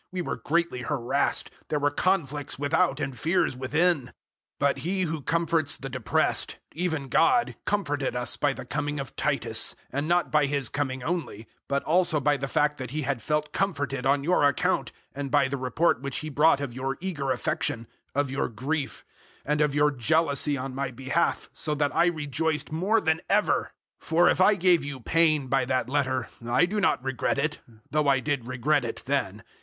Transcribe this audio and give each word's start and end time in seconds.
We 0.11 0.23
were 0.23 0.37
greatly 0.37 0.81
harassed; 0.81 1.51
there 1.67 1.77
were 1.77 1.91
conflicts 1.91 2.57
without 2.57 2.99
and 2.99 3.15
fears 3.15 3.55
within. 3.55 4.05
007:006 4.07 4.11
But 4.57 4.77
He 4.79 5.03
who 5.03 5.21
comforts 5.21 5.75
the 5.77 5.89
depressed 5.89 6.57
even 6.73 7.07
God 7.07 7.53
comforted 7.67 8.15
us 8.15 8.35
by 8.35 8.53
the 8.53 8.65
coming 8.65 8.99
of 8.99 9.15
Titus, 9.15 9.75
and 9.91 10.07
not 10.07 10.31
by 10.31 10.47
his 10.47 10.69
coming 10.69 11.03
only, 11.03 11.41
007:007 11.45 11.45
but 11.67 11.83
also 11.83 12.19
by 12.19 12.35
the 12.35 12.47
fact 12.47 12.79
that 12.79 12.89
he 12.89 13.03
had 13.03 13.21
felt 13.21 13.53
comforted 13.53 14.07
on 14.07 14.23
your 14.23 14.43
account, 14.43 14.91
and 15.13 15.29
by 15.29 15.47
the 15.47 15.55
report 15.55 16.01
which 16.01 16.17
he 16.21 16.29
brought 16.29 16.59
of 16.59 16.73
your 16.73 16.97
eager 16.99 17.29
affection, 17.29 17.85
of 18.15 18.31
your 18.31 18.49
grief, 18.49 19.05
and 19.45 19.61
of 19.61 19.75
your 19.75 19.91
jealousy 19.91 20.57
on 20.57 20.73
my 20.73 20.89
behalf, 20.89 21.47
so 21.53 21.75
that 21.75 21.95
I 21.95 22.07
rejoiced 22.07 22.71
more 22.71 22.99
than 23.01 23.21
ever. 23.29 23.73
007:008 24.01 24.07
For 24.07 24.29
if 24.29 24.41
I 24.41 24.55
gave 24.55 24.83
you 24.83 24.99
pain 24.99 25.45
by 25.45 25.63
that 25.65 25.87
letter, 25.91 26.27
I 26.43 26.65
do 26.65 26.79
not 26.81 27.03
regret 27.03 27.37
it, 27.37 27.59
though 27.91 28.07
I 28.07 28.19
did 28.19 28.47
regret 28.47 28.83
it 28.83 29.03
then. 29.05 29.43